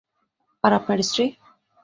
আর 0.63 0.71
আপনার 0.73 0.99
স্ত্রী? 1.01 1.25